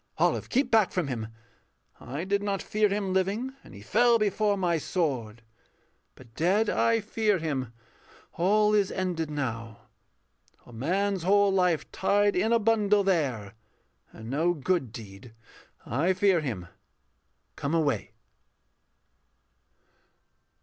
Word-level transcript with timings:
Olive, 0.17 0.49
keep 0.49 0.71
back 0.71 0.91
from 0.91 1.09
him! 1.09 1.27
I 1.99 2.23
did 2.23 2.41
not 2.41 2.59
fear 2.59 2.89
Him 2.89 3.13
living, 3.13 3.53
and 3.63 3.75
he 3.75 3.83
fell 3.83 4.17
before 4.17 4.57
my 4.57 4.79
sword; 4.79 5.43
But 6.15 6.33
dead 6.33 6.71
I 6.71 7.01
fear 7.01 7.37
him. 7.37 7.71
All 8.33 8.73
is 8.73 8.91
ended 8.91 9.29
now; 9.29 9.81
A 10.65 10.73
man's 10.73 11.21
whole 11.21 11.51
life 11.51 11.91
tied 11.91 12.35
in 12.35 12.51
a 12.51 12.57
bundle 12.57 13.03
there, 13.03 13.53
And 14.11 14.27
no 14.31 14.55
good 14.55 14.91
deed. 14.91 15.35
I 15.85 16.13
fear 16.13 16.39
him. 16.41 16.65
Come 17.55 17.75
away. 17.75 18.13